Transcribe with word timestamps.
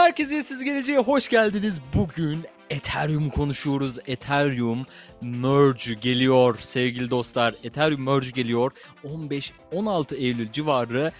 Merkeziyetsiz 0.00 0.64
geleceğe 0.64 0.98
hoş 0.98 1.28
geldiniz. 1.28 1.80
Bugün 1.94 2.44
Ethereum 2.70 3.30
konuşuyoruz. 3.30 3.98
Ethereum 4.06 4.86
Merge 5.20 5.94
geliyor 5.94 6.58
sevgili 6.58 7.10
dostlar. 7.10 7.54
Ethereum 7.64 8.04
Merge 8.04 8.30
geliyor. 8.30 8.72
15-16 9.72 10.16
Eylül 10.16 10.52
civarı 10.52 11.12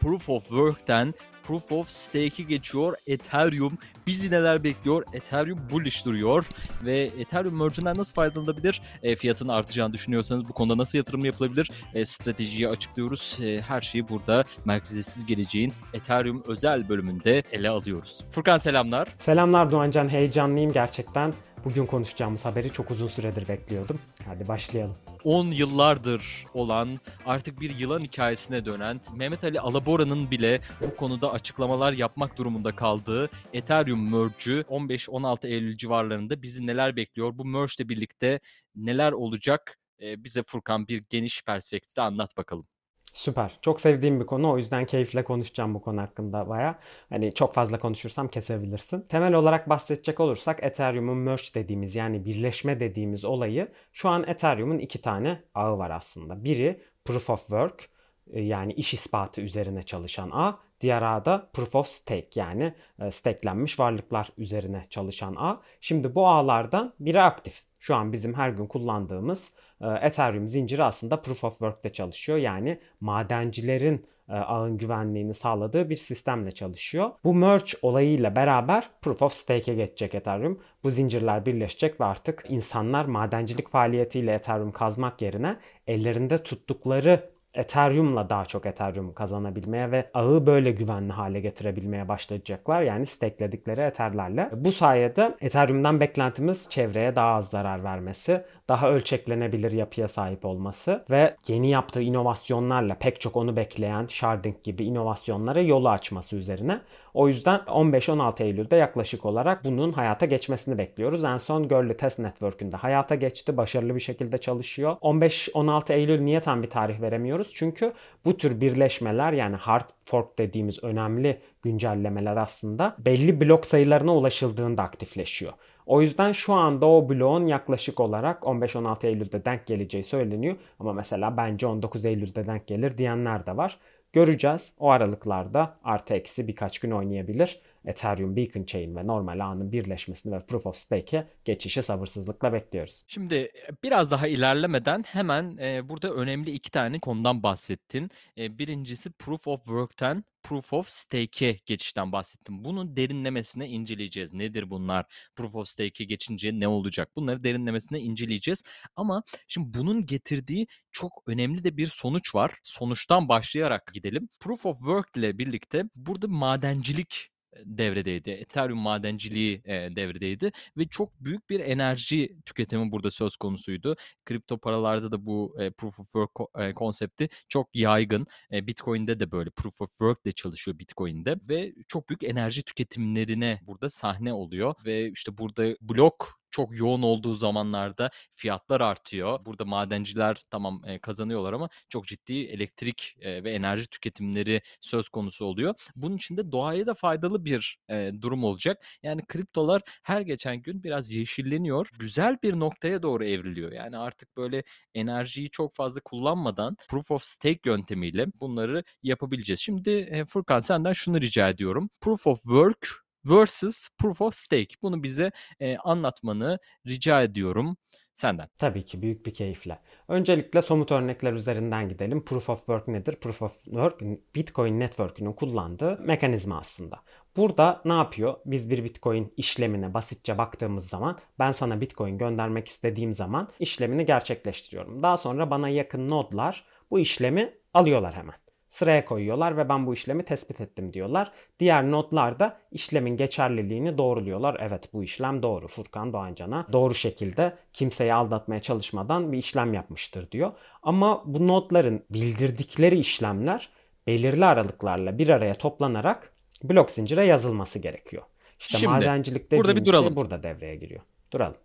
Proof 0.00 0.28
of 0.28 0.42
Work'ten 0.42 1.14
Proof 1.46 1.72
of 1.72 1.90
Stake'i 1.90 2.46
geçiyor. 2.46 2.94
Ethereum 3.06 3.78
bizi 4.06 4.30
neler 4.30 4.64
bekliyor? 4.64 5.04
Ethereum 5.12 5.58
bullish 5.70 6.04
duruyor 6.04 6.46
ve 6.84 7.10
Ethereum 7.18 7.58
merge'den 7.58 7.94
nasıl 7.96 8.14
faydalanabilir? 8.14 8.82
E, 9.02 9.16
fiyatın 9.16 9.48
artacağını 9.48 9.92
düşünüyorsanız 9.92 10.48
bu 10.48 10.52
konuda 10.52 10.78
nasıl 10.78 10.98
yatırım 10.98 11.24
yapılabilir? 11.24 11.70
E, 11.94 12.04
stratejiyi 12.04 12.68
açıklıyoruz. 12.68 13.38
E, 13.42 13.60
her 13.60 13.80
şeyi 13.80 14.08
burada 14.08 14.44
merkeziyetsiz 14.64 15.26
geleceğin 15.26 15.72
Ethereum 15.94 16.42
özel 16.46 16.88
bölümünde 16.88 17.42
ele 17.52 17.68
alıyoruz. 17.68 18.24
Furkan 18.30 18.58
selamlar. 18.58 19.08
Selamlar 19.18 19.70
Doğancan, 19.72 20.08
heyecanlıyım 20.08 20.72
gerçekten. 20.72 21.34
Bugün 21.66 21.86
konuşacağımız 21.86 22.44
haberi 22.44 22.72
çok 22.72 22.90
uzun 22.90 23.06
süredir 23.06 23.48
bekliyordum. 23.48 24.00
Hadi 24.26 24.48
başlayalım. 24.48 24.96
10 25.24 25.46
yıllardır 25.50 26.46
olan 26.54 27.00
artık 27.24 27.60
bir 27.60 27.78
yılan 27.78 28.00
hikayesine 28.00 28.64
dönen 28.64 29.00
Mehmet 29.16 29.44
Ali 29.44 29.60
Alabora'nın 29.60 30.30
bile 30.30 30.60
bu 30.80 30.96
konuda 30.96 31.32
açıklamalar 31.32 31.92
yapmak 31.92 32.38
durumunda 32.38 32.76
kaldığı 32.76 33.30
Ethereum 33.52 34.10
merge'ü 34.10 34.60
15-16 34.60 35.48
Eylül 35.48 35.76
civarlarında 35.76 36.42
bizi 36.42 36.66
neler 36.66 36.96
bekliyor? 36.96 37.38
Bu 37.38 37.44
merge 37.44 37.72
ile 37.78 37.88
birlikte 37.88 38.40
neler 38.74 39.12
olacak? 39.12 39.78
Ee, 40.02 40.24
bize 40.24 40.42
Furkan 40.42 40.88
bir 40.88 41.04
geniş 41.10 41.42
perspektifte 41.44 42.02
anlat 42.02 42.36
bakalım. 42.36 42.66
Süper. 43.16 43.58
Çok 43.62 43.80
sevdiğim 43.80 44.20
bir 44.20 44.26
konu. 44.26 44.50
O 44.52 44.56
yüzden 44.56 44.84
keyifle 44.84 45.24
konuşacağım 45.24 45.74
bu 45.74 45.80
konu 45.80 46.00
hakkında 46.00 46.48
baya. 46.48 46.78
Hani 47.08 47.34
çok 47.34 47.54
fazla 47.54 47.78
konuşursam 47.78 48.28
kesebilirsin. 48.28 49.00
Temel 49.00 49.34
olarak 49.34 49.68
bahsedecek 49.68 50.20
olursak 50.20 50.62
Ethereum'un 50.62 51.16
merge 51.16 51.54
dediğimiz 51.54 51.94
yani 51.94 52.24
birleşme 52.24 52.80
dediğimiz 52.80 53.24
olayı 53.24 53.68
şu 53.92 54.08
an 54.08 54.24
Ethereum'un 54.28 54.78
iki 54.78 55.00
tane 55.00 55.42
ağı 55.54 55.78
var 55.78 55.90
aslında. 55.90 56.44
Biri 56.44 56.80
Proof 57.04 57.30
of 57.30 57.40
Work 57.40 57.88
e, 58.32 58.40
yani 58.42 58.72
iş 58.72 58.94
ispatı 58.94 59.40
üzerine 59.40 59.82
çalışan 59.82 60.30
ağ. 60.30 60.58
Diğer 60.80 61.02
ağ 61.02 61.24
da 61.24 61.50
Proof 61.52 61.74
of 61.74 61.86
Stake 61.86 62.28
yani 62.34 62.74
e, 62.98 63.10
stakelenmiş 63.10 63.80
varlıklar 63.80 64.28
üzerine 64.38 64.86
çalışan 64.90 65.34
ağ. 65.38 65.60
Şimdi 65.80 66.14
bu 66.14 66.28
ağlardan 66.28 66.94
biri 67.00 67.22
aktif. 67.22 67.62
Şu 67.86 67.96
an 67.96 68.12
bizim 68.12 68.34
her 68.34 68.50
gün 68.50 68.66
kullandığımız 68.66 69.52
e, 69.80 69.86
Ethereum 69.86 70.48
zinciri 70.48 70.82
aslında 70.82 71.22
Proof 71.22 71.44
of 71.44 71.52
Work'te 71.52 71.92
çalışıyor. 71.92 72.38
Yani 72.38 72.76
madencilerin 73.00 74.06
e, 74.28 74.32
ağın 74.32 74.76
güvenliğini 74.76 75.34
sağladığı 75.34 75.90
bir 75.90 75.96
sistemle 75.96 76.52
çalışıyor. 76.52 77.10
Bu 77.24 77.34
merge 77.34 77.72
olayıyla 77.82 78.36
beraber 78.36 78.90
Proof 79.02 79.22
of 79.22 79.32
Stake'e 79.32 79.74
geçecek 79.74 80.14
Ethereum. 80.14 80.60
Bu 80.84 80.90
zincirler 80.90 81.46
birleşecek 81.46 82.00
ve 82.00 82.04
artık 82.04 82.44
insanlar 82.48 83.04
madencilik 83.04 83.68
faaliyetiyle 83.68 84.32
Ethereum 84.32 84.72
kazmak 84.72 85.22
yerine 85.22 85.56
ellerinde 85.86 86.42
tuttukları 86.42 87.30
Ethereum'la 87.56 88.30
daha 88.30 88.44
çok 88.44 88.66
Ethereum 88.66 89.12
kazanabilmeye 89.12 89.90
ve 89.90 90.10
ağı 90.14 90.46
böyle 90.46 90.70
güvenli 90.70 91.12
hale 91.12 91.40
getirebilmeye 91.40 92.08
başlayacaklar. 92.08 92.82
Yani 92.82 93.06
stakledikleri 93.06 93.80
Ether'lerle. 93.80 94.50
Bu 94.52 94.72
sayede 94.72 95.34
Ethereum'dan 95.40 96.00
beklentimiz 96.00 96.66
çevreye 96.68 97.16
daha 97.16 97.34
az 97.34 97.48
zarar 97.48 97.84
vermesi, 97.84 98.42
daha 98.68 98.90
ölçeklenebilir 98.90 99.72
yapıya 99.72 100.08
sahip 100.08 100.44
olması 100.44 101.04
ve 101.10 101.36
yeni 101.48 101.70
yaptığı 101.70 102.02
inovasyonlarla 102.02 102.94
pek 102.94 103.20
çok 103.20 103.36
onu 103.36 103.56
bekleyen 103.56 104.06
sharding 104.06 104.62
gibi 104.62 104.84
inovasyonlara 104.84 105.60
yolu 105.60 105.88
açması 105.88 106.36
üzerine. 106.36 106.80
O 107.16 107.28
yüzden 107.28 107.58
15-16 107.58 108.42
Eylül'de 108.42 108.76
yaklaşık 108.76 109.26
olarak 109.26 109.64
bunun 109.64 109.92
hayata 109.92 110.26
geçmesini 110.26 110.78
bekliyoruz. 110.78 111.24
En 111.24 111.36
son 111.36 111.68
Görlü 111.68 111.96
Test 111.96 112.18
Network'ünde 112.18 112.76
hayata 112.76 113.14
geçti. 113.14 113.56
Başarılı 113.56 113.94
bir 113.94 114.00
şekilde 114.00 114.38
çalışıyor. 114.38 114.96
15-16 115.02 115.92
Eylül 115.92 116.20
niye 116.20 116.40
tam 116.40 116.62
bir 116.62 116.70
tarih 116.70 117.00
veremiyoruz? 117.00 117.52
Çünkü 117.54 117.92
bu 118.24 118.36
tür 118.36 118.60
birleşmeler 118.60 119.32
yani 119.32 119.56
hard 119.56 119.88
fork 120.04 120.38
dediğimiz 120.38 120.84
önemli 120.84 121.40
güncellemeler 121.62 122.36
aslında 122.36 122.96
belli 122.98 123.40
blok 123.40 123.66
sayılarına 123.66 124.16
ulaşıldığında 124.16 124.82
aktifleşiyor. 124.82 125.52
O 125.86 126.00
yüzden 126.00 126.32
şu 126.32 126.54
anda 126.54 126.86
o 126.86 127.08
bloğun 127.08 127.46
yaklaşık 127.46 128.00
olarak 128.00 128.42
15-16 128.42 129.06
Eylül'de 129.06 129.44
denk 129.44 129.66
geleceği 129.66 130.04
söyleniyor. 130.04 130.56
Ama 130.80 130.92
mesela 130.92 131.36
bence 131.36 131.66
19 131.66 132.04
Eylül'de 132.04 132.46
denk 132.46 132.66
gelir 132.66 132.98
diyenler 132.98 133.46
de 133.46 133.56
var. 133.56 133.78
Göreceğiz. 134.16 134.72
O 134.78 134.90
aralıklarda 134.90 135.76
artı 135.84 136.14
eksi 136.14 136.48
birkaç 136.48 136.78
gün 136.78 136.90
oynayabilir. 136.90 137.60
Ethereum 137.86 138.36
Beacon 138.36 138.64
Chain 138.64 138.96
ve 138.96 139.06
normal 139.06 139.40
ağının 139.40 139.72
birleşmesini 139.72 140.34
ve 140.34 140.38
Proof 140.40 140.66
of 140.66 140.76
Stake'e 140.76 141.26
geçişi 141.44 141.82
sabırsızlıkla 141.82 142.52
bekliyoruz. 142.52 143.02
Şimdi 143.06 143.34
e, 143.34 143.52
biraz 143.82 144.10
daha 144.10 144.28
ilerlemeden 144.28 145.02
hemen 145.06 145.56
e, 145.56 145.88
burada 145.88 146.12
önemli 146.12 146.50
iki 146.50 146.70
tane 146.70 146.98
konudan 146.98 147.42
bahsettin. 147.42 148.10
E, 148.38 148.58
birincisi 148.58 149.10
Proof 149.10 149.46
of 149.46 149.64
Work'ten 149.64 150.24
Proof 150.42 150.72
of 150.72 150.88
Stake'e 150.88 151.60
geçişten 151.66 152.12
bahsettim. 152.12 152.64
Bunun 152.64 152.96
derinlemesine 152.96 153.68
inceleyeceğiz. 153.68 154.34
Nedir 154.34 154.70
bunlar? 154.70 155.06
Proof 155.36 155.54
of 155.54 155.68
Stake'e 155.68 156.06
geçince 156.06 156.60
ne 156.60 156.68
olacak? 156.68 157.08
Bunları 157.16 157.44
derinlemesine 157.44 158.00
inceleyeceğiz. 158.00 158.62
Ama 158.96 159.22
şimdi 159.48 159.78
bunun 159.78 160.06
getirdiği 160.06 160.66
çok 160.92 161.22
önemli 161.26 161.64
de 161.64 161.76
bir 161.76 161.86
sonuç 161.86 162.34
var. 162.34 162.52
Sonuçtan 162.62 163.28
başlayarak 163.28 163.92
gidelim. 163.94 164.28
Proof 164.40 164.66
of 164.66 164.78
Work 164.78 165.16
ile 165.16 165.38
birlikte 165.38 165.84
burada 165.94 166.28
madencilik 166.28 167.30
devredeydi. 167.64 168.30
Ethereum 168.30 168.78
madenciliği 168.78 169.62
e, 169.64 169.96
devredeydi 169.96 170.52
ve 170.76 170.88
çok 170.88 171.20
büyük 171.20 171.50
bir 171.50 171.60
enerji 171.60 172.36
tüketimi 172.46 172.92
burada 172.92 173.10
söz 173.10 173.36
konusuydu. 173.36 173.96
Kripto 174.24 174.58
paralarda 174.58 175.12
da 175.12 175.26
bu 175.26 175.56
e, 175.60 175.70
proof 175.70 176.00
of 176.00 176.06
work 176.06 176.30
e, 176.58 176.74
konsepti 176.74 177.28
çok 177.48 177.76
yaygın. 177.76 178.26
E, 178.52 178.66
Bitcoin'de 178.66 179.20
de 179.20 179.30
böyle 179.32 179.50
proof 179.50 179.80
of 179.80 179.88
work 179.88 180.24
de 180.26 180.32
çalışıyor 180.32 180.78
Bitcoin'de 180.78 181.36
ve 181.48 181.74
çok 181.88 182.08
büyük 182.08 182.24
enerji 182.24 182.62
tüketimlerine 182.62 183.60
burada 183.62 183.90
sahne 183.90 184.32
oluyor 184.32 184.74
ve 184.84 185.10
işte 185.10 185.38
burada 185.38 185.76
blok 185.80 186.40
çok 186.56 186.78
yoğun 186.78 187.02
olduğu 187.02 187.34
zamanlarda 187.34 188.10
fiyatlar 188.34 188.80
artıyor. 188.80 189.44
Burada 189.46 189.64
madenciler 189.64 190.42
tamam 190.50 190.80
e, 190.86 190.98
kazanıyorlar 190.98 191.52
ama 191.52 191.68
çok 191.88 192.06
ciddi 192.06 192.34
elektrik 192.34 193.16
e, 193.20 193.44
ve 193.44 193.52
enerji 193.52 193.86
tüketimleri 193.86 194.62
söz 194.80 195.08
konusu 195.08 195.44
oluyor. 195.44 195.74
Bunun 195.96 196.16
için 196.16 196.36
de 196.36 196.52
doğaya 196.52 196.86
da 196.86 196.94
faydalı 196.94 197.44
bir 197.44 197.78
e, 197.90 198.12
durum 198.20 198.44
olacak. 198.44 198.86
Yani 199.02 199.26
kriptolar 199.26 199.82
her 200.02 200.20
geçen 200.20 200.62
gün 200.62 200.82
biraz 200.82 201.10
yeşilleniyor. 201.10 201.88
Güzel 201.98 202.38
bir 202.42 202.58
noktaya 202.60 203.02
doğru 203.02 203.24
evriliyor. 203.24 203.72
Yani 203.72 203.98
artık 203.98 204.36
böyle 204.36 204.62
enerjiyi 204.94 205.50
çok 205.50 205.74
fazla 205.74 206.00
kullanmadan 206.00 206.76
proof 206.88 207.10
of 207.10 207.22
stake 207.22 207.60
yöntemiyle 207.64 208.26
bunları 208.40 208.84
yapabileceğiz. 209.02 209.60
Şimdi 209.60 210.24
Furkan 210.28 210.58
senden 210.58 210.92
şunu 210.92 211.20
rica 211.20 211.48
ediyorum. 211.48 211.90
Proof 212.00 212.26
of 212.26 212.42
work 212.42 213.05
versus 213.26 213.88
proof 213.98 214.20
of 214.20 214.34
stake. 214.34 214.74
Bunu 214.82 215.02
bize 215.02 215.30
e, 215.60 215.76
anlatmanı 215.76 216.58
rica 216.86 217.22
ediyorum 217.22 217.76
senden. 218.16 218.48
Tabii 218.58 218.84
ki 218.84 219.02
büyük 219.02 219.26
bir 219.26 219.34
keyifle. 219.34 219.78
Öncelikle 220.08 220.62
somut 220.62 220.92
örnekler 220.92 221.32
üzerinden 221.32 221.88
gidelim. 221.88 222.24
Proof 222.24 222.50
of 222.50 222.58
Work 222.58 222.88
nedir? 222.88 223.16
Proof 223.16 223.42
of 223.42 223.64
Work 223.64 224.00
Bitcoin 224.34 224.80
Network'ünün 224.80 225.32
kullandığı 225.32 225.98
mekanizma 226.00 226.58
aslında. 226.58 227.02
Burada 227.36 227.82
ne 227.84 227.92
yapıyor? 227.92 228.34
Biz 228.46 228.70
bir 228.70 228.84
Bitcoin 228.84 229.32
işlemine 229.36 229.94
basitçe 229.94 230.38
baktığımız 230.38 230.88
zaman 230.88 231.18
ben 231.38 231.50
sana 231.50 231.80
Bitcoin 231.80 232.18
göndermek 232.18 232.68
istediğim 232.68 233.12
zaman 233.12 233.48
işlemini 233.58 234.06
gerçekleştiriyorum. 234.06 235.02
Daha 235.02 235.16
sonra 235.16 235.50
bana 235.50 235.68
yakın 235.68 236.08
nodlar 236.08 236.64
bu 236.90 236.98
işlemi 236.98 237.54
alıyorlar 237.74 238.14
hemen 238.14 238.45
sıraya 238.68 239.04
koyuyorlar 239.04 239.56
ve 239.56 239.68
ben 239.68 239.86
bu 239.86 239.94
işlemi 239.94 240.24
tespit 240.24 240.60
ettim 240.60 240.92
diyorlar. 240.92 241.32
Diğer 241.58 241.90
notlar 241.90 242.38
da 242.38 242.60
işlemin 242.70 243.16
geçerliliğini 243.16 243.98
doğruluyorlar. 243.98 244.56
Evet 244.60 244.92
bu 244.92 245.04
işlem 245.04 245.42
doğru. 245.42 245.68
Furkan 245.68 246.12
Doğancan'a 246.12 246.66
doğru 246.72 246.94
şekilde 246.94 247.56
kimseyi 247.72 248.14
aldatmaya 248.14 248.62
çalışmadan 248.62 249.32
bir 249.32 249.38
işlem 249.38 249.74
yapmıştır 249.74 250.30
diyor. 250.30 250.52
Ama 250.82 251.22
bu 251.26 251.46
notların 251.46 252.04
bildirdikleri 252.10 252.98
işlemler 252.98 253.68
belirli 254.06 254.44
aralıklarla 254.44 255.18
bir 255.18 255.28
araya 255.28 255.54
toplanarak 255.54 256.32
blok 256.64 256.90
zincire 256.90 257.26
yazılması 257.26 257.78
gerekiyor. 257.78 258.22
İşte 258.58 258.78
Şimdi, 258.78 258.92
madencilik 258.92 259.46
dediğimiz 259.46 259.68
burada 259.68 259.80
bir 259.80 259.84
duralım. 259.84 260.06
şey 260.06 260.16
burada 260.16 260.42
devreye 260.42 260.76
giriyor. 260.76 261.00
Duralım. 261.32 261.56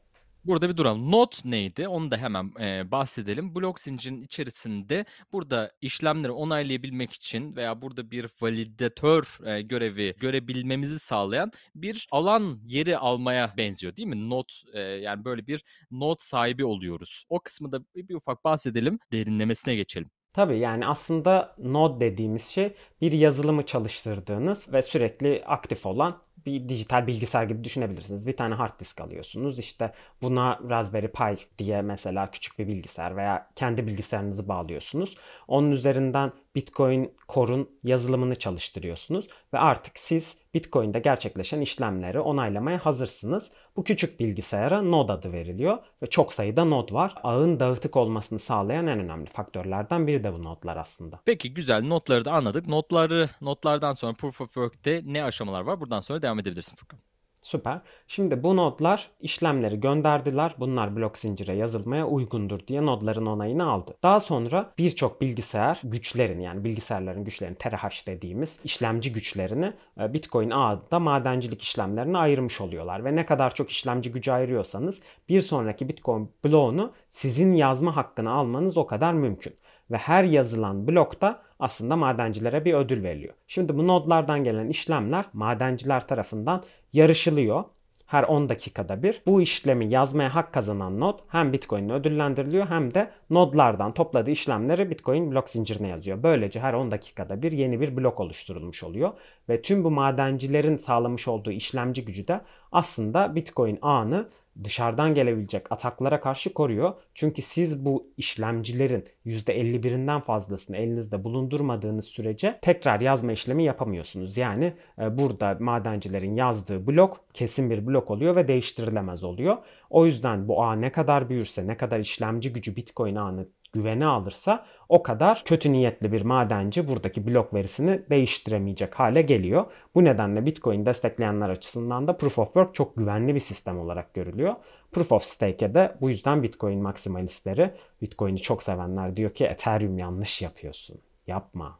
Burada 0.45 0.69
bir 0.69 0.77
duralım. 0.77 1.11
Not 1.11 1.45
neydi? 1.45 1.87
Onu 1.87 2.11
da 2.11 2.17
hemen 2.17 2.51
e, 2.59 2.91
bahsedelim. 2.91 3.55
Blok 3.55 3.79
zincirin 3.79 4.21
içerisinde 4.21 5.05
burada 5.33 5.71
işlemleri 5.81 6.31
onaylayabilmek 6.31 7.13
için 7.13 7.55
veya 7.55 7.81
burada 7.81 8.11
bir 8.11 8.27
validatör 8.41 9.39
e, 9.45 9.61
görevi 9.61 10.15
görebilmemizi 10.19 10.99
sağlayan 10.99 11.51
bir 11.75 12.07
alan 12.11 12.59
yeri 12.65 12.97
almaya 12.97 13.53
benziyor 13.57 13.95
değil 13.95 14.07
mi? 14.07 14.29
Not 14.29 14.61
e, 14.73 14.79
yani 14.79 15.25
böyle 15.25 15.47
bir 15.47 15.63
not 15.91 16.21
sahibi 16.21 16.65
oluyoruz. 16.65 17.25
O 17.29 17.39
kısmı 17.39 17.71
da 17.71 17.79
bir, 17.95 18.07
bir 18.07 18.15
ufak 18.15 18.43
bahsedelim. 18.43 18.99
Derinlemesine 19.11 19.75
geçelim. 19.75 20.09
Tabii 20.33 20.59
yani 20.59 20.87
aslında 20.87 21.55
node 21.57 21.99
dediğimiz 21.99 22.47
şey 22.47 22.73
bir 23.01 23.11
yazılımı 23.11 23.65
çalıştırdığınız 23.65 24.73
ve 24.73 24.81
sürekli 24.81 25.43
aktif 25.45 25.85
olan 25.85 26.21
bir 26.45 26.69
dijital 26.69 27.07
bilgisayar 27.07 27.43
gibi 27.43 27.63
düşünebilirsiniz. 27.63 28.27
Bir 28.27 28.37
tane 28.37 28.55
hard 28.55 28.79
disk 28.79 29.01
alıyorsunuz. 29.01 29.59
İşte 29.59 29.91
buna 30.21 30.59
Raspberry 30.69 31.07
Pi 31.07 31.37
diye 31.57 31.81
mesela 31.81 32.31
küçük 32.31 32.59
bir 32.59 32.67
bilgisayar 32.67 33.15
veya 33.15 33.49
kendi 33.55 33.87
bilgisayarınızı 33.87 34.47
bağlıyorsunuz. 34.47 35.15
Onun 35.47 35.71
üzerinden 35.71 36.31
Bitcoin 36.55 37.13
Core'un 37.29 37.69
yazılımını 37.83 38.35
çalıştırıyorsunuz 38.35 39.27
ve 39.53 39.59
artık 39.59 39.99
siz 39.99 40.37
Bitcoin'de 40.53 40.99
gerçekleşen 40.99 41.61
işlemleri 41.61 42.19
onaylamaya 42.19 42.85
hazırsınız. 42.85 43.51
Bu 43.75 43.83
küçük 43.83 44.19
bilgisayara 44.19 44.81
node 44.81 45.13
adı 45.13 45.33
veriliyor 45.33 45.77
ve 46.03 46.05
çok 46.05 46.33
sayıda 46.33 46.65
node 46.65 46.93
var. 46.93 47.15
Ağın 47.23 47.59
dağıtık 47.59 47.95
olmasını 47.95 48.39
sağlayan 48.39 48.87
en 48.87 48.99
önemli 48.99 49.25
faktörlerden 49.25 50.07
biri 50.07 50.23
de 50.23 50.33
bu 50.33 50.43
nodlar 50.43 50.77
aslında. 50.77 51.19
Peki 51.25 51.53
güzel 51.53 51.83
notları 51.83 52.25
da 52.25 52.31
anladık. 52.31 52.67
Notları 52.67 53.29
notlardan 53.41 53.93
sonra 53.93 54.13
Proof 54.13 54.41
of 54.41 54.47
Work'te 54.47 55.01
ne 55.05 55.23
aşamalar 55.23 55.61
var? 55.61 55.81
Buradan 55.81 55.99
sonra 55.99 56.21
devam 56.21 56.39
edebilirsin 56.39 56.75
Furkan. 56.75 56.99
Süper. 57.41 57.81
Şimdi 58.07 58.43
bu 58.43 58.57
nodlar 58.57 59.09
işlemleri 59.19 59.79
gönderdiler. 59.79 60.55
Bunlar 60.59 60.95
blok 60.95 61.17
zincire 61.17 61.55
yazılmaya 61.55 62.07
uygundur 62.07 62.59
diye 62.67 62.85
nodların 62.85 63.25
onayını 63.25 63.69
aldı. 63.69 63.97
Daha 64.03 64.19
sonra 64.19 64.73
birçok 64.77 65.21
bilgisayar 65.21 65.81
güçlerini 65.83 66.43
yani 66.43 66.63
bilgisayarların 66.63 67.23
güçlerini 67.23 67.55
terahash 67.55 68.07
dediğimiz 68.07 68.59
işlemci 68.63 69.11
güçlerini 69.11 69.73
e, 69.99 70.13
Bitcoin 70.13 70.49
ağında 70.49 70.99
madencilik 70.99 71.61
işlemlerine 71.61 72.17
ayırmış 72.17 72.61
oluyorlar. 72.61 73.05
Ve 73.05 73.15
ne 73.15 73.25
kadar 73.25 73.53
çok 73.53 73.69
işlemci 73.69 74.11
gücü 74.11 74.31
ayırıyorsanız 74.31 75.01
bir 75.29 75.41
sonraki 75.41 75.89
Bitcoin 75.89 76.31
bloğunu 76.45 76.91
sizin 77.09 77.53
yazma 77.53 77.95
hakkını 77.95 78.31
almanız 78.31 78.77
o 78.77 78.87
kadar 78.87 79.13
mümkün 79.13 79.55
ve 79.91 79.97
her 79.97 80.23
yazılan 80.23 80.87
blokta 80.87 81.41
aslında 81.59 81.95
madencilere 81.95 82.65
bir 82.65 82.73
ödül 82.73 83.03
veriliyor. 83.03 83.33
Şimdi 83.47 83.77
bu 83.77 83.87
nodlardan 83.87 84.43
gelen 84.43 84.67
işlemler 84.67 85.25
madenciler 85.33 86.07
tarafından 86.07 86.63
yarışılıyor. 86.93 87.63
Her 88.05 88.23
10 88.23 88.49
dakikada 88.49 89.03
bir 89.03 89.21
bu 89.27 89.41
işlemi 89.41 89.89
yazmaya 89.89 90.35
hak 90.35 90.53
kazanan 90.53 90.99
nod 90.99 91.19
hem 91.27 91.53
Bitcoin'le 91.53 91.89
ödüllendiriliyor 91.89 92.67
hem 92.67 92.93
de 92.93 93.11
nodlardan 93.29 93.93
topladığı 93.93 94.31
işlemleri 94.31 94.89
Bitcoin 94.89 95.31
blok 95.31 95.49
zincirine 95.49 95.87
yazıyor. 95.87 96.23
Böylece 96.23 96.59
her 96.59 96.73
10 96.73 96.91
dakikada 96.91 97.41
bir 97.41 97.51
yeni 97.51 97.81
bir 97.81 97.97
blok 97.97 98.19
oluşturulmuş 98.19 98.83
oluyor 98.83 99.11
ve 99.49 99.61
tüm 99.61 99.83
bu 99.83 99.91
madencilerin 99.91 100.75
sağlamış 100.75 101.27
olduğu 101.27 101.51
işlemci 101.51 102.05
gücü 102.05 102.27
de 102.27 102.41
aslında 102.71 103.35
Bitcoin 103.35 103.79
ağını 103.81 104.29
dışarıdan 104.63 105.13
gelebilecek 105.13 105.71
ataklara 105.71 106.21
karşı 106.21 106.53
koruyor. 106.53 106.93
Çünkü 107.13 107.41
siz 107.41 107.85
bu 107.85 108.07
işlemcilerin 108.17 109.03
%51'inden 109.25 110.21
fazlasını 110.21 110.77
elinizde 110.77 111.23
bulundurmadığınız 111.23 112.05
sürece 112.05 112.59
tekrar 112.61 113.01
yazma 113.01 113.31
işlemi 113.31 113.63
yapamıyorsunuz. 113.63 114.37
Yani 114.37 114.73
e, 114.99 115.17
burada 115.17 115.57
madencilerin 115.59 116.35
yazdığı 116.35 116.87
blok 116.87 117.25
kesin 117.33 117.69
bir 117.69 117.87
blok 117.87 118.11
oluyor 118.11 118.35
ve 118.35 118.47
değiştirilemez 118.47 119.23
oluyor. 119.23 119.57
O 119.89 120.05
yüzden 120.05 120.47
bu 120.47 120.63
ağ 120.63 120.75
ne 120.75 120.91
kadar 120.91 121.29
büyürse, 121.29 121.67
ne 121.67 121.77
kadar 121.77 121.99
işlemci 121.99 122.53
gücü 122.53 122.75
Bitcoin 122.75 123.15
ağını 123.15 123.47
güvene 123.73 124.05
alırsa 124.05 124.65
o 124.89 125.03
kadar 125.03 125.41
kötü 125.45 125.71
niyetli 125.71 126.11
bir 126.11 126.21
madenci 126.21 126.87
buradaki 126.87 127.27
blok 127.27 127.53
verisini 127.53 128.01
değiştiremeyecek 128.09 128.95
hale 128.95 129.21
geliyor. 129.21 129.65
Bu 129.95 130.03
nedenle 130.03 130.45
Bitcoin 130.45 130.85
destekleyenler 130.85 131.49
açısından 131.49 132.07
da 132.07 132.17
Proof 132.17 132.39
of 132.39 132.47
Work 132.47 132.75
çok 132.75 132.97
güvenli 132.97 133.35
bir 133.35 133.39
sistem 133.39 133.79
olarak 133.79 134.13
görülüyor. 134.13 134.55
Proof 134.91 135.11
of 135.11 135.23
Stake'e 135.23 135.73
de 135.73 135.95
bu 136.01 136.09
yüzden 136.09 136.43
Bitcoin 136.43 136.81
maksimalistleri, 136.81 137.73
Bitcoin'i 138.01 138.39
çok 138.39 138.63
sevenler 138.63 139.15
diyor 139.15 139.33
ki 139.33 139.45
Ethereum 139.45 139.97
yanlış 139.97 140.41
yapıyorsun. 140.41 140.97
Yapma. 141.27 141.79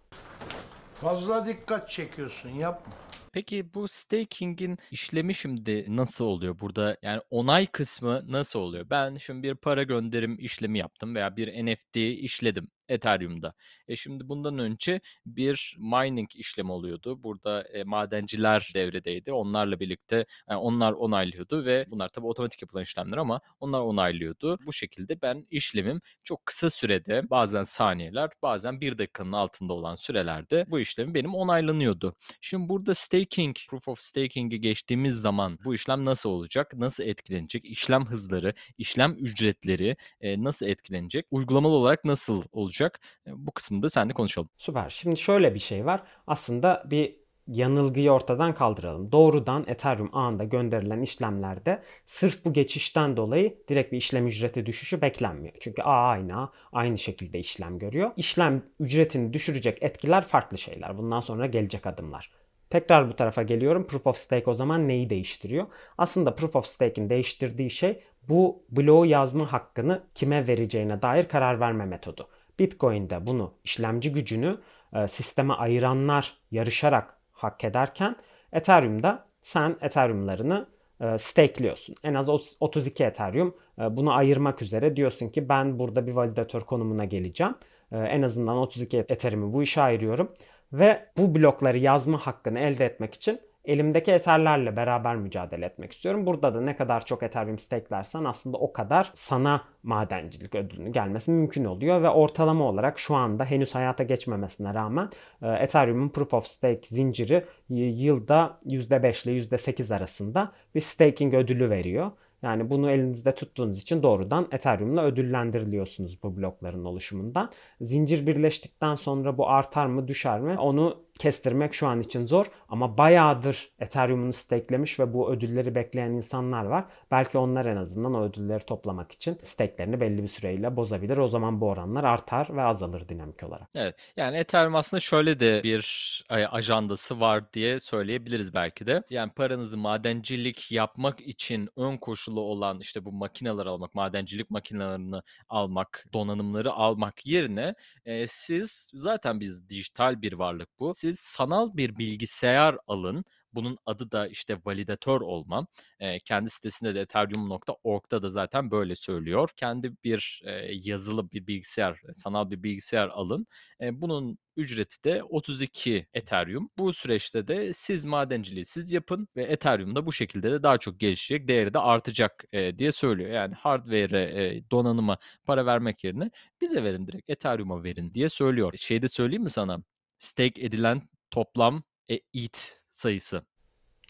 Fazla 0.94 1.45
dikkat 1.45 1.89
çekiyorsun 1.89 2.49
yapma. 2.49 2.94
Peki 3.31 3.74
bu 3.74 3.88
staking'in 3.88 4.78
işlemi 4.92 5.36
şimdi 5.36 5.86
nasıl 5.95 6.25
oluyor 6.25 6.60
burada? 6.60 6.98
Yani 7.01 7.22
onay 7.30 7.68
kısmı 7.68 8.24
nasıl 8.31 8.60
oluyor? 8.60 8.89
Ben 8.89 9.16
şimdi 9.16 9.44
bir 9.44 9.56
para 9.56 9.83
gönderim 9.83 10.38
işlemi 10.39 10.80
yaptım 10.80 11.16
veya 11.16 11.38
bir 11.38 11.66
NFT 11.66 11.98
işledim. 11.98 12.72
Ethereum'da. 12.91 13.53
E 13.88 13.95
şimdi 13.95 14.29
bundan 14.29 14.59
önce 14.59 15.01
bir 15.25 15.77
mining 15.79 16.29
işlemi 16.35 16.71
oluyordu. 16.71 17.23
Burada 17.23 17.61
e, 17.61 17.83
madenciler 17.83 18.71
devredeydi. 18.75 19.33
Onlarla 19.33 19.79
birlikte 19.79 20.25
yani 20.49 20.57
e, 20.57 20.61
onlar 20.61 20.91
onaylıyordu 20.93 21.65
ve 21.65 21.85
bunlar 21.88 22.09
tabii 22.09 22.27
otomatik 22.27 22.61
yapılan 22.61 22.83
işlemler 22.83 23.17
ama 23.17 23.41
onlar 23.59 23.79
onaylıyordu. 23.79 24.57
Bu 24.65 24.73
şekilde 24.73 25.21
ben 25.21 25.45
işlemim 25.49 26.01
çok 26.23 26.45
kısa 26.45 26.69
sürede 26.69 27.29
bazen 27.29 27.63
saniyeler 27.63 28.29
bazen 28.41 28.81
bir 28.81 28.97
dakikanın 28.97 29.31
altında 29.31 29.73
olan 29.73 29.95
sürelerde 29.95 30.65
bu 30.67 30.79
işlemi 30.79 31.13
benim 31.13 31.35
onaylanıyordu. 31.35 32.15
Şimdi 32.41 32.69
burada 32.69 32.95
staking, 32.95 33.55
proof 33.69 33.87
of 33.87 33.99
staking'i 33.99 34.61
geçtiğimiz 34.61 35.21
zaman 35.21 35.59
bu 35.65 35.75
işlem 35.75 36.05
nasıl 36.05 36.29
olacak? 36.29 36.73
Nasıl 36.73 37.03
etkilenecek? 37.03 37.65
İşlem 37.65 38.05
hızları, 38.05 38.53
işlem 38.77 39.15
ücretleri 39.19 39.95
e, 40.21 40.44
nasıl 40.44 40.65
etkilenecek? 40.65 41.25
Uygulamalı 41.31 41.73
olarak 41.73 42.05
nasıl 42.05 42.44
olacak? 42.51 42.81
Olacak. 42.81 43.00
E, 43.28 43.31
bu 43.36 43.51
kısmında 43.51 43.89
seninle 43.89 44.13
konuşalım. 44.13 44.50
Süper. 44.57 44.89
Şimdi 44.89 45.18
şöyle 45.18 45.54
bir 45.54 45.60
şey 45.60 45.86
var. 45.86 46.04
Aslında 46.28 46.83
bir 46.86 47.22
yanılgıyı 47.48 48.12
ortadan 48.12 48.54
kaldıralım. 48.54 49.12
Doğrudan 49.12 49.63
Ethereum 49.68 50.10
ağında 50.13 50.44
gönderilen 50.44 51.01
işlemlerde 51.01 51.81
sırf 52.06 52.45
bu 52.45 52.54
geçişten 52.54 53.18
dolayı 53.18 53.57
direkt 53.68 53.92
bir 53.92 53.98
işlem 53.98 54.28
ücreti 54.28 54.66
düşüşü 54.66 55.01
beklenmiyor. 55.01 55.56
Çünkü 55.60 55.81
ağ 55.81 56.07
aynı 56.07 56.42
ağ 56.42 56.51
aynı 56.72 56.98
şekilde 56.98 57.39
işlem 57.39 57.80
görüyor. 57.80 58.12
İşlem 58.18 58.63
ücretini 58.80 59.33
düşürecek 59.33 59.83
etkiler 59.83 60.24
farklı 60.24 60.57
şeyler. 60.57 60.98
Bundan 60.98 61.19
sonra 61.19 61.45
gelecek 61.45 61.88
adımlar. 61.88 62.31
Tekrar 62.69 63.10
bu 63.10 63.16
tarafa 63.16 63.44
geliyorum. 63.44 63.88
Proof 63.88 64.07
of 64.07 64.18
Stake 64.18 64.50
o 64.50 64.54
zaman 64.54 64.88
neyi 64.88 65.10
değiştiriyor? 65.10 65.68
Aslında 65.98 66.36
Proof 66.36 66.56
of 66.56 66.66
Stake'in 66.66 67.10
değiştirdiği 67.10 67.69
şey 67.69 68.00
bu 68.30 68.66
bloğu 68.69 69.06
yazma 69.06 69.54
hakkını 69.54 70.04
kime 70.16 70.48
vereceğine 70.48 71.01
dair 71.01 71.24
karar 71.24 71.60
verme 71.60 71.86
metodu. 71.86 72.28
Bitcoin'de 72.59 73.27
bunu 73.27 73.53
işlemci 73.63 74.12
gücünü 74.12 74.57
e, 74.94 75.07
sisteme 75.07 75.53
ayıranlar 75.53 76.38
yarışarak 76.51 77.18
hak 77.31 77.63
ederken 77.63 78.15
Ethereum'da 78.53 79.25
sen 79.42 79.77
Ethereum'larını 79.81 80.68
e, 81.01 81.18
stakeliyorsun. 81.18 81.95
En 82.03 82.13
az 82.13 82.30
32 82.59 83.03
Ethereum 83.03 83.56
e, 83.80 83.98
bunu 83.98 84.13
ayırmak 84.13 84.62
üzere 84.62 84.95
diyorsun 84.95 85.30
ki 85.30 85.50
ben 85.50 85.80
burada 85.80 86.07
bir 86.07 86.12
validatör 86.12 86.62
konumuna 86.62 87.06
geleceğim. 87.06 87.56
En 87.92 88.21
azından 88.21 88.57
32 88.57 88.97
Ethereum'u 88.97 89.54
bu 89.54 89.63
işe 89.63 89.81
ayırıyorum. 89.81 90.31
Ve 90.74 91.06
bu 91.18 91.36
blokları 91.36 91.77
yazma 91.77 92.18
hakkını 92.18 92.59
elde 92.59 92.86
etmek 92.86 93.13
için 93.13 93.39
elimdeki 93.65 94.11
eterlerle 94.11 94.77
beraber 94.77 95.15
mücadele 95.15 95.65
etmek 95.65 95.91
istiyorum. 95.91 96.25
Burada 96.25 96.53
da 96.53 96.61
ne 96.61 96.75
kadar 96.75 97.06
çok 97.06 97.23
Ethereum 97.23 97.59
stake'lersen 97.59 98.23
aslında 98.23 98.57
o 98.57 98.73
kadar 98.73 99.09
sana 99.13 99.61
madencilik 99.83 100.56
ödülünü 100.56 100.91
gelmesi 100.91 101.31
mümkün 101.31 101.65
oluyor 101.65 102.03
ve 102.03 102.09
ortalama 102.09 102.65
olarak 102.65 102.99
şu 102.99 103.15
anda 103.15 103.45
henüz 103.45 103.75
hayata 103.75 104.03
geçmemesine 104.03 104.73
rağmen 104.73 105.09
e, 105.41 105.49
Ethereum'un 105.49 106.09
Proof 106.09 106.33
of 106.33 106.45
Stake 106.45 106.81
zinciri 106.83 107.45
yılda 107.69 108.59
%5 108.65 109.30
ile 109.30 109.37
%8 109.37 109.95
arasında 109.95 110.51
bir 110.75 110.81
staking 110.81 111.33
ödülü 111.33 111.69
veriyor. 111.69 112.11
Yani 112.41 112.69
bunu 112.69 112.91
elinizde 112.91 113.35
tuttuğunuz 113.35 113.81
için 113.81 114.03
doğrudan 114.03 114.47
Ethereum'la 114.51 115.03
ödüllendiriliyorsunuz 115.03 116.23
bu 116.23 116.37
blokların 116.37 116.85
oluşumundan. 116.85 117.49
Zincir 117.81 118.27
birleştikten 118.27 118.95
sonra 118.95 119.37
bu 119.37 119.49
artar 119.49 119.85
mı 119.85 120.07
düşer 120.07 120.39
mi 120.39 120.59
onu 120.59 121.03
kestirmek 121.21 121.73
şu 121.73 121.87
an 121.87 122.01
için 122.01 122.25
zor 122.25 122.45
ama 122.69 122.97
bayağıdır 122.97 123.69
Ethereum'unu 123.80 124.33
stakelemiş 124.33 124.99
ve 124.99 125.13
bu 125.13 125.31
ödülleri 125.31 125.75
bekleyen 125.75 126.11
insanlar 126.11 126.66
var. 126.66 126.85
Belki 127.11 127.37
onlar 127.37 127.66
en 127.66 127.75
azından 127.75 128.13
o 128.13 128.23
ödülleri 128.23 128.66
toplamak 128.66 129.11
için 129.11 129.37
stakelerini 129.44 130.01
belli 130.01 130.23
bir 130.23 130.28
süreyle 130.28 130.75
bozabilir. 130.75 131.18
O 131.18 131.28
zaman 131.28 131.61
bu 131.61 131.69
oranlar 131.69 132.04
artar 132.04 132.47
ve 132.56 132.61
azalır 132.61 133.07
dinamik 133.07 133.44
olarak. 133.44 133.69
Evet. 133.75 133.95
Yani 134.18 134.37
Ethereum 134.37 134.75
aslında 134.75 134.99
şöyle 134.99 135.40
de 135.40 135.63
bir 135.63 136.25
ajandası 136.30 137.19
var 137.19 137.54
diye 137.54 137.80
söyleyebiliriz 137.80 138.54
belki 138.54 138.85
de. 138.85 139.04
Yani 139.09 139.31
paranızı 139.31 139.78
madencilik 139.78 140.71
yapmak 140.71 141.19
için 141.21 141.69
ön 141.78 141.97
koşulu 141.97 142.42
olan 142.42 142.80
işte 142.80 143.06
bu 143.06 143.11
makineler 143.11 143.66
almak, 143.66 143.95
madencilik 143.95 144.49
makinelerini 144.49 145.21
almak, 145.49 146.06
donanımları 146.13 146.71
almak 146.71 147.25
yerine 147.25 147.75
e, 148.06 148.28
siz 148.28 148.92
zaten 148.94 149.40
biz 149.40 149.69
dijital 149.69 150.21
bir 150.21 150.33
varlık 150.33 150.69
bu. 150.80 150.94
Siz 150.94 151.10
sanal 151.13 151.77
bir 151.77 151.97
bilgisayar 151.97 152.77
alın. 152.87 153.25
Bunun 153.53 153.77
adı 153.85 154.11
da 154.11 154.27
işte 154.27 154.57
validatör 154.65 155.21
olma. 155.21 155.68
E, 155.99 156.19
kendi 156.19 156.49
sitesinde 156.49 156.95
de 156.95 157.01
ethereum.org'da 157.01 158.23
da 158.23 158.30
zaten 158.30 158.71
böyle 158.71 158.95
söylüyor. 158.95 159.49
Kendi 159.57 159.94
bir 160.03 160.41
e, 160.45 160.51
yazılı 160.73 161.31
bir 161.31 161.47
bilgisayar, 161.47 162.01
sanal 162.13 162.51
bir 162.51 162.63
bilgisayar 162.63 163.07
alın. 163.07 163.47
E, 163.81 164.01
bunun 164.01 164.37
ücreti 164.57 165.03
de 165.03 165.23
32 165.23 166.07
Ethereum. 166.13 166.69
Bu 166.77 166.94
süreçte 166.94 167.47
de 167.47 167.73
siz 167.73 168.06
madenciliği 168.06 168.65
siz 168.65 168.91
yapın 168.91 169.27
ve 169.35 169.44
Ethereum'da 169.44 170.06
bu 170.06 170.13
şekilde 170.13 170.51
de 170.51 170.63
daha 170.63 170.77
çok 170.77 170.99
gelişecek, 170.99 171.47
değeri 171.47 171.73
de 171.73 171.80
artacak 171.80 172.45
e, 172.51 172.77
diye 172.77 172.91
söylüyor. 172.91 173.30
Yani 173.30 173.56
hardware'e, 173.56 174.45
e, 174.45 174.69
donanıma 174.71 175.18
para 175.45 175.65
vermek 175.65 176.03
yerine 176.03 176.31
bize 176.61 176.83
verin 176.83 177.07
direkt 177.07 177.30
Ethereum'a 177.30 177.83
verin 177.83 178.13
diye 178.13 178.30
söylüyor. 178.30 178.73
Şeyde 178.77 179.07
söyleyeyim 179.07 179.44
mi 179.44 179.49
sana? 179.51 179.83
Stake 180.21 180.61
edilen 180.66 181.01
toplam 181.31 181.83
e, 182.09 182.16
ETH 182.33 182.59
sayısı. 182.90 183.45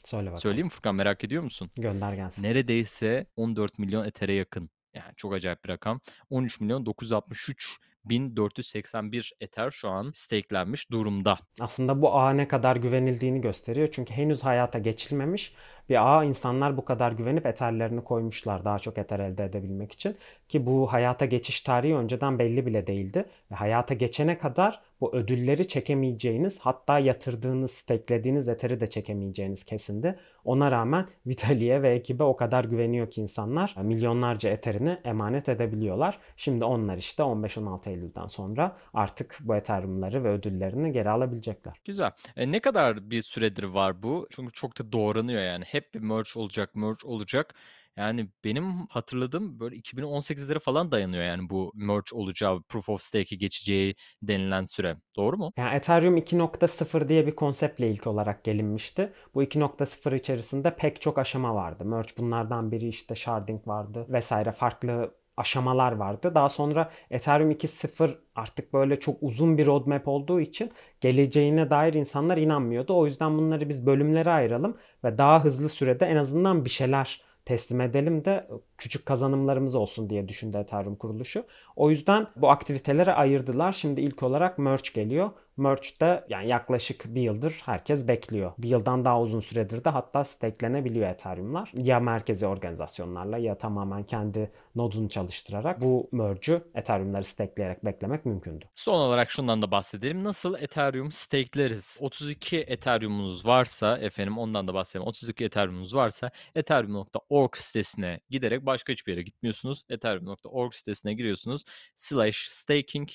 Söyle 0.05 0.25
bakalım. 0.25 0.41
Söyleyeyim 0.41 0.69
Furkan 0.69 0.95
merak 0.95 1.23
ediyor 1.23 1.43
musun? 1.43 1.71
Gönder 1.75 2.13
gelsin. 2.13 2.43
Neredeyse 2.43 3.25
14 3.35 3.79
milyon 3.79 4.05
Ether'e 4.05 4.33
yakın. 4.33 4.69
Yani 4.93 5.13
çok 5.17 5.33
acayip 5.33 5.63
bir 5.63 5.69
rakam. 5.69 5.99
13 6.29 6.59
milyon 6.59 6.85
963 6.85 7.77
1481 8.05 9.33
Ether 9.39 9.71
şu 9.71 9.89
an 9.89 10.11
stakelenmiş 10.15 10.91
durumda. 10.91 11.39
Aslında 11.59 12.01
bu 12.01 12.19
ağ 12.19 12.33
ne 12.33 12.47
kadar 12.47 12.75
güvenildiğini 12.75 13.41
gösteriyor. 13.41 13.89
Çünkü 13.91 14.13
henüz 14.13 14.43
hayata 14.43 14.79
geçilmemiş 14.79 15.53
bir 15.91 16.17
ağ 16.17 16.23
insanlar 16.23 16.77
bu 16.77 16.85
kadar 16.85 17.11
güvenip 17.11 17.45
eterlerini 17.45 18.03
koymuşlar 18.03 18.65
daha 18.65 18.79
çok 18.79 18.97
eter 18.97 19.19
elde 19.19 19.45
edebilmek 19.45 19.91
için. 19.91 20.15
Ki 20.47 20.65
bu 20.65 20.93
hayata 20.93 21.25
geçiş 21.25 21.61
tarihi 21.61 21.95
önceden 21.95 22.39
belli 22.39 22.65
bile 22.65 22.87
değildi. 22.87 23.25
Ve 23.51 23.55
hayata 23.55 23.93
geçene 23.93 24.37
kadar 24.37 24.81
bu 25.01 25.15
ödülleri 25.15 25.67
çekemeyeceğiniz 25.67 26.59
hatta 26.59 26.99
yatırdığınız, 26.99 27.71
steklediğiniz 27.71 28.47
eteri 28.47 28.79
de 28.79 28.87
çekemeyeceğiniz 28.87 29.63
kesindi. 29.63 30.19
Ona 30.45 30.71
rağmen 30.71 31.05
Vitali'ye 31.27 31.81
ve 31.81 31.93
ekibe 31.93 32.23
o 32.23 32.35
kadar 32.35 32.65
güveniyor 32.65 33.11
ki 33.11 33.21
insanlar 33.21 33.75
milyonlarca 33.83 34.49
eterini 34.49 34.97
emanet 35.03 35.49
edebiliyorlar. 35.49 36.19
Şimdi 36.37 36.65
onlar 36.65 36.97
işte 36.97 37.23
15-16 37.23 37.89
Eylül'den 37.89 38.27
sonra 38.27 38.77
artık 38.93 39.37
bu 39.41 39.55
Ethereum'ları 39.55 40.23
ve 40.23 40.29
ödüllerini 40.29 40.91
geri 40.91 41.09
alabilecekler. 41.09 41.73
Güzel. 41.85 42.11
E, 42.37 42.51
ne 42.51 42.59
kadar 42.59 43.09
bir 43.09 43.21
süredir 43.21 43.63
var 43.63 44.03
bu? 44.03 44.27
Çünkü 44.31 44.53
çok 44.53 44.79
da 44.79 44.91
doğranıyor 44.91 45.41
yani. 45.41 45.63
Hep 45.67 45.80
bir 45.93 45.99
merge 45.99 46.29
olacak, 46.35 46.75
merge 46.75 47.07
olacak. 47.07 47.55
Yani 47.97 48.29
benim 48.43 48.87
hatırladığım 48.89 49.59
böyle 49.59 49.75
2018'lere 49.75 50.59
falan 50.59 50.91
dayanıyor 50.91 51.23
yani 51.23 51.49
bu 51.49 51.71
merge 51.75 52.15
olacağı, 52.15 52.61
proof 52.61 52.89
of 52.89 53.01
stake'e 53.01 53.37
geçeceği 53.37 53.95
denilen 54.21 54.65
süre. 54.65 54.97
Doğru 55.17 55.37
mu? 55.37 55.53
Yani 55.57 55.75
Ethereum 55.75 56.17
2.0 56.17 57.07
diye 57.07 57.27
bir 57.27 57.35
konseptle 57.35 57.91
ilk 57.91 58.07
olarak 58.07 58.43
gelinmişti. 58.43 59.13
Bu 59.35 59.43
2.0 59.43 60.15
içerisinde 60.15 60.75
pek 60.75 61.01
çok 61.01 61.17
aşama 61.17 61.55
vardı. 61.55 61.85
Merge 61.85 62.11
bunlardan 62.17 62.71
biri 62.71 62.87
işte 62.87 63.15
sharding 63.15 63.67
vardı 63.67 64.05
vesaire 64.09 64.51
farklı 64.51 65.20
aşamalar 65.37 65.91
vardı. 65.91 66.31
Daha 66.35 66.49
sonra 66.49 66.89
Ethereum 67.11 67.51
2.0 67.51 68.15
artık 68.35 68.73
böyle 68.73 68.99
çok 68.99 69.17
uzun 69.21 69.57
bir 69.57 69.65
roadmap 69.65 70.07
olduğu 70.07 70.39
için 70.39 70.71
geleceğine 71.01 71.69
dair 71.69 71.93
insanlar 71.93 72.37
inanmıyordu. 72.37 72.97
O 72.97 73.05
yüzden 73.05 73.37
bunları 73.37 73.69
biz 73.69 73.85
bölümlere 73.85 74.31
ayıralım 74.31 74.77
ve 75.03 75.17
daha 75.17 75.43
hızlı 75.43 75.69
sürede 75.69 76.05
en 76.05 76.15
azından 76.15 76.65
bir 76.65 76.69
şeyler 76.69 77.21
teslim 77.45 77.81
edelim 77.81 78.25
de 78.25 78.47
küçük 78.77 79.05
kazanımlarımız 79.05 79.75
olsun 79.75 80.09
diye 80.09 80.27
düşündü 80.27 80.57
Ethereum 80.57 80.95
kuruluşu. 80.95 81.43
O 81.75 81.89
yüzden 81.89 82.27
bu 82.35 82.49
aktivitelere 82.49 83.13
ayırdılar. 83.13 83.71
Şimdi 83.71 84.01
ilk 84.01 84.23
olarak 84.23 84.57
merge 84.57 84.89
geliyor. 84.93 85.29
Merge'de 85.61 86.25
yani 86.29 86.47
yaklaşık 86.47 87.05
bir 87.05 87.21
yıldır 87.21 87.61
herkes 87.65 88.07
bekliyor. 88.07 88.51
Bir 88.57 88.69
yıldan 88.69 89.05
daha 89.05 89.21
uzun 89.21 89.39
süredir 89.39 89.83
de 89.83 89.89
hatta 89.89 90.23
stakelenebiliyor 90.23 91.09
Ethereum'lar. 91.09 91.71
Ya 91.77 91.99
merkezi 91.99 92.47
organizasyonlarla 92.47 93.37
ya 93.37 93.57
tamamen 93.57 94.03
kendi 94.03 94.51
nodunu 94.75 95.09
çalıştırarak 95.09 95.81
bu 95.81 96.09
merge'ü 96.11 96.61
Ethereum'ları 96.75 97.23
stakeleyerek 97.23 97.85
beklemek 97.85 98.25
mümkündü. 98.25 98.65
Son 98.73 98.99
olarak 98.99 99.31
şundan 99.31 99.61
da 99.61 99.71
bahsedelim. 99.71 100.23
Nasıl 100.23 100.55
Ethereum 100.55 101.11
stakeleriz? 101.11 101.99
32 102.01 102.59
Ethereum'unuz 102.59 103.45
varsa 103.45 103.97
efendim 103.97 104.37
ondan 104.37 104.67
da 104.67 104.73
bahsedelim. 104.73 105.07
32 105.07 105.45
Ethereum'unuz 105.45 105.95
varsa 105.95 106.31
ethereum.org 106.55 107.55
sitesine 107.55 108.19
giderek 108.29 108.65
başka 108.65 108.93
hiçbir 108.93 109.11
yere 109.11 109.21
gitmiyorsunuz. 109.21 109.83
ethereum.org 109.89 110.73
sitesine 110.73 111.13
giriyorsunuz. 111.13 111.63
Slash 111.95 112.47
staking 112.49 113.09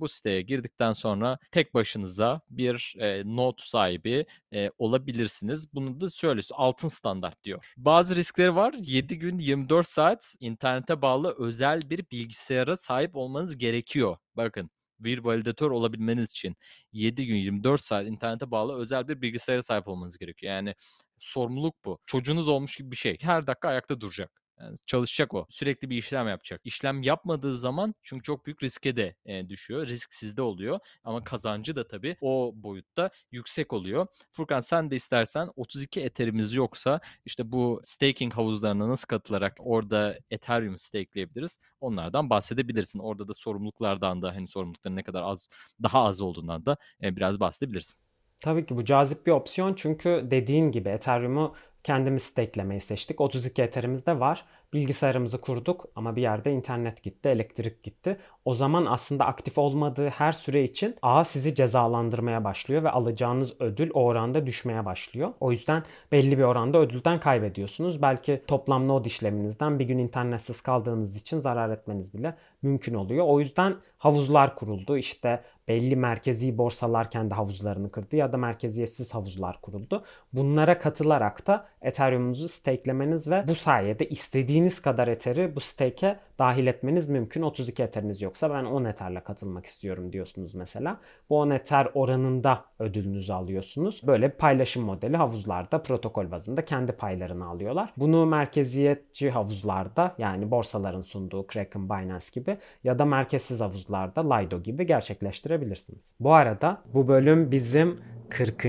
bu 0.00 0.08
siteye 0.08 0.42
girdikten 0.42 0.92
sonra 0.92 1.38
tek 1.50 1.74
başınıza 1.74 2.40
bir 2.50 2.94
e, 2.98 3.22
node 3.36 3.56
sahibi 3.58 4.26
e, 4.54 4.70
olabilirsiniz. 4.78 5.74
Bunu 5.74 6.00
da 6.00 6.08
şöyle 6.10 6.40
altın 6.52 6.88
standart 6.88 7.44
diyor. 7.44 7.72
Bazı 7.76 8.16
riskleri 8.16 8.54
var. 8.56 8.74
7 8.78 9.18
gün 9.18 9.38
24 9.38 9.88
saat 9.88 10.34
internete 10.40 11.02
bağlı 11.02 11.34
özel 11.38 11.90
bir 11.90 12.10
bilgisayara 12.10 12.76
sahip 12.76 13.16
olmanız 13.16 13.58
gerekiyor. 13.58 14.16
Bakın 14.36 14.70
bir 14.98 15.18
validatör 15.18 15.70
olabilmeniz 15.70 16.30
için 16.30 16.56
7 16.92 17.26
gün 17.26 17.36
24 17.36 17.80
saat 17.80 18.06
internete 18.06 18.50
bağlı 18.50 18.76
özel 18.78 19.08
bir 19.08 19.22
bilgisayara 19.22 19.62
sahip 19.62 19.88
olmanız 19.88 20.18
gerekiyor. 20.18 20.52
Yani 20.52 20.74
sorumluluk 21.18 21.84
bu. 21.84 21.98
Çocuğunuz 22.06 22.48
olmuş 22.48 22.76
gibi 22.76 22.90
bir 22.90 22.96
şey. 22.96 23.18
Her 23.20 23.46
dakika 23.46 23.68
ayakta 23.68 24.00
duracak. 24.00 24.43
Yani 24.60 24.76
çalışacak 24.86 25.34
o. 25.34 25.46
Sürekli 25.50 25.90
bir 25.90 25.96
işlem 25.96 26.28
yapacak. 26.28 26.60
İşlem 26.64 27.02
yapmadığı 27.02 27.58
zaman 27.58 27.94
çünkü 28.02 28.22
çok 28.22 28.46
büyük 28.46 28.62
riske 28.62 28.96
de 28.96 29.14
e, 29.26 29.48
düşüyor. 29.48 29.86
Risk 29.86 30.12
sizde 30.12 30.42
oluyor 30.42 30.78
ama 31.04 31.24
kazancı 31.24 31.76
da 31.76 31.86
tabii 31.86 32.16
o 32.20 32.52
boyutta 32.54 33.10
yüksek 33.32 33.72
oluyor. 33.72 34.06
Furkan 34.32 34.60
sen 34.60 34.90
de 34.90 34.96
istersen 34.96 35.48
32 35.56 36.00
Ether'imiz 36.00 36.54
yoksa 36.54 37.00
işte 37.24 37.52
bu 37.52 37.80
staking 37.84 38.34
havuzlarına 38.34 38.88
nasıl 38.88 39.06
katılarak 39.06 39.56
orada 39.58 40.18
Ethereum 40.30 40.78
stakeleyebiliriz? 40.78 41.58
Onlardan 41.80 42.30
bahsedebilirsin. 42.30 42.98
Orada 42.98 43.28
da 43.28 43.34
sorumluluklardan 43.34 44.22
da 44.22 44.34
hani 44.34 44.48
sorumlulukların 44.48 44.96
ne 44.96 45.02
kadar 45.02 45.22
az 45.22 45.48
daha 45.82 46.04
az 46.04 46.20
olduğundan 46.20 46.66
da 46.66 46.76
e, 47.02 47.16
biraz 47.16 47.40
bahsedebilirsin. 47.40 48.04
Tabii 48.38 48.66
ki 48.66 48.76
bu 48.76 48.84
cazip 48.84 49.26
bir 49.26 49.32
opsiyon 49.32 49.74
çünkü 49.74 50.26
dediğin 50.30 50.70
gibi 50.70 50.88
Ethereum'u 50.88 51.54
kendimiz 51.84 52.22
stakelemeyi 52.22 52.80
seçtik. 52.80 53.20
32 53.20 53.62
Ether'imiz 53.62 54.06
de 54.06 54.20
var. 54.20 54.44
Bilgisayarımızı 54.74 55.40
kurduk 55.40 55.86
ama 55.96 56.16
bir 56.16 56.22
yerde 56.22 56.52
internet 56.52 57.02
gitti, 57.02 57.28
elektrik 57.28 57.82
gitti. 57.82 58.16
O 58.44 58.54
zaman 58.54 58.86
aslında 58.86 59.26
aktif 59.26 59.58
olmadığı 59.58 60.08
her 60.08 60.32
süre 60.32 60.64
için 60.64 60.96
ağ 61.02 61.24
sizi 61.24 61.54
cezalandırmaya 61.54 62.44
başlıyor 62.44 62.82
ve 62.82 62.90
alacağınız 62.90 63.60
ödül 63.60 63.90
o 63.94 64.04
oranda 64.04 64.46
düşmeye 64.46 64.84
başlıyor. 64.84 65.32
O 65.40 65.52
yüzden 65.52 65.82
belli 66.12 66.38
bir 66.38 66.42
oranda 66.42 66.78
ödülden 66.78 67.20
kaybediyorsunuz. 67.20 68.02
Belki 68.02 68.42
toplam 68.46 68.88
node 68.88 69.08
işleminizden 69.08 69.78
bir 69.78 69.84
gün 69.84 69.98
internetsiz 69.98 70.60
kaldığınız 70.60 71.16
için 71.16 71.38
zarar 71.38 71.70
etmeniz 71.70 72.14
bile 72.14 72.36
mümkün 72.62 72.94
oluyor. 72.94 73.26
O 73.28 73.40
yüzden 73.40 73.74
havuzlar 73.98 74.56
kuruldu. 74.56 74.96
İşte 74.96 75.42
belli 75.68 75.96
merkezi 75.96 76.58
borsalar 76.58 77.10
kendi 77.10 77.34
havuzlarını 77.34 77.90
kırdı 77.90 78.16
ya 78.16 78.32
da 78.32 78.36
merkeziyetsiz 78.36 79.14
havuzlar 79.14 79.60
kuruldu. 79.60 80.04
Bunlara 80.32 80.78
katılarak 80.78 81.46
da 81.46 81.66
Ethereum'unuzu 81.82 82.48
stakelemeniz 82.48 83.30
ve 83.30 83.44
bu 83.48 83.54
sayede 83.54 84.08
istediğiniz 84.08 84.63
kadar 84.82 85.08
Ether'i 85.08 85.56
bu 85.56 85.60
stake'e 85.60 86.18
dahil 86.38 86.66
etmeniz 86.66 87.08
mümkün. 87.08 87.42
32 87.42 87.82
Ether'iniz 87.82 88.22
yoksa 88.22 88.50
ben 88.50 88.64
10 88.64 88.84
Ether'le 88.84 89.20
katılmak 89.24 89.66
istiyorum 89.66 90.12
diyorsunuz 90.12 90.54
mesela. 90.54 91.00
Bu 91.30 91.38
10 91.38 91.50
Ether 91.50 91.88
oranında 91.94 92.64
ödülünüzü 92.78 93.32
alıyorsunuz. 93.32 94.00
Böyle 94.06 94.28
paylaşım 94.28 94.84
modeli 94.84 95.16
havuzlarda 95.16 95.82
protokol 95.82 96.30
bazında 96.30 96.64
kendi 96.64 96.92
paylarını 96.92 97.46
alıyorlar. 97.46 97.92
Bunu 97.96 98.26
merkeziyetçi 98.26 99.30
havuzlarda 99.30 100.14
yani 100.18 100.50
borsaların 100.50 101.02
sunduğu 101.02 101.46
Kraken, 101.46 101.88
Binance 101.88 102.26
gibi 102.32 102.58
ya 102.84 102.98
da 102.98 103.04
merkezsiz 103.04 103.60
havuzlarda 103.60 104.34
Lido 104.34 104.62
gibi 104.62 104.86
gerçekleştirebilirsiniz. 104.86 106.14
Bu 106.20 106.34
arada 106.34 106.82
bu 106.94 107.08
bölüm 107.08 107.50
bizim 107.50 107.98
40. 108.30 108.64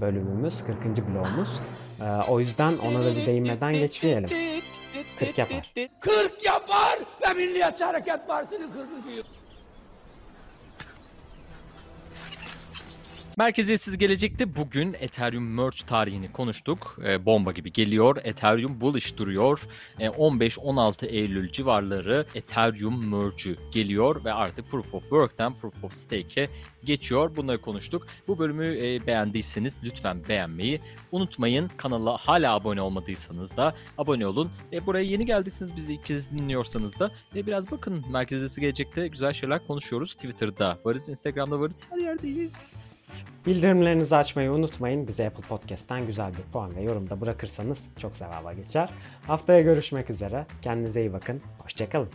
bölümümüz, 0.00 0.64
40. 0.64 0.84
bloğumuz. 0.84 1.60
Ee, 2.00 2.30
o 2.30 2.40
yüzden 2.40 2.72
ona 2.88 3.04
da 3.04 3.16
bir 3.16 3.26
değinmeden 3.26 3.72
geçmeyelim. 3.72 4.28
40 5.20 5.38
yapar. 5.38 5.72
40 6.00 6.44
yapar 6.44 6.98
ve 7.22 7.34
Milliyetçi 7.34 7.84
Hareket 7.84 8.28
Partisi'nin 8.28 8.72
40. 8.72 9.39
Merkeziyetsiz 13.40 13.98
Gelecek'te 13.98 14.56
bugün 14.56 14.96
Ethereum 15.00 15.54
Merge 15.54 15.86
tarihini 15.86 16.32
konuştuk. 16.32 16.98
E, 17.04 17.26
bomba 17.26 17.52
gibi 17.52 17.72
geliyor. 17.72 18.16
Ethereum 18.24 18.80
bullish 18.80 19.16
duruyor. 19.16 19.60
E, 19.98 20.06
15-16 20.06 21.06
Eylül 21.06 21.52
civarları 21.52 22.26
Ethereum 22.34 23.08
Merge'ü 23.08 23.56
geliyor 23.72 24.24
ve 24.24 24.32
artık 24.32 24.70
Proof 24.70 24.94
of 24.94 25.02
Work'ten 25.02 25.54
Proof 25.54 25.84
of 25.84 25.92
Stake'e 25.92 26.48
geçiyor. 26.84 27.36
Bunları 27.36 27.60
konuştuk. 27.60 28.06
Bu 28.28 28.38
bölümü 28.38 28.76
e, 28.76 29.06
beğendiyseniz 29.06 29.80
lütfen 29.84 30.28
beğenmeyi 30.28 30.80
unutmayın. 31.12 31.70
Kanala 31.76 32.16
hala 32.16 32.54
abone 32.54 32.82
olmadıysanız 32.82 33.56
da 33.56 33.74
abone 33.98 34.26
olun. 34.26 34.50
E, 34.72 34.86
buraya 34.86 35.04
yeni 35.04 35.26
geldiyseniz 35.26 35.76
bizi 35.76 35.94
ilk 35.94 36.04
kez 36.04 36.38
dinliyorsanız 36.38 37.00
da 37.00 37.10
e, 37.36 37.46
biraz 37.46 37.70
bakın 37.70 38.04
Merkeziyetsiz 38.12 38.60
Gelecek'te 38.60 39.08
güzel 39.08 39.32
şeyler 39.32 39.66
konuşuyoruz. 39.66 40.14
Twitter'da 40.14 40.78
varız, 40.84 41.08
Instagram'da 41.08 41.60
varız, 41.60 41.82
her 41.90 41.98
yerdeyiz. 41.98 42.99
Bildirimlerinizi 43.46 44.16
açmayı 44.16 44.52
unutmayın. 44.52 45.08
Bize 45.08 45.26
Apple 45.26 45.44
Podcast'ten 45.48 46.06
güzel 46.06 46.32
bir 46.32 46.52
puan 46.52 46.76
ve 46.76 46.82
yorum 46.82 47.10
da 47.10 47.20
bırakırsanız 47.20 47.88
çok 47.98 48.16
sevaba 48.16 48.52
geçer. 48.52 48.90
Haftaya 49.26 49.60
görüşmek 49.60 50.10
üzere. 50.10 50.46
Kendinize 50.62 51.00
iyi 51.00 51.12
bakın. 51.12 51.42
Hoşçakalın. 51.58 52.08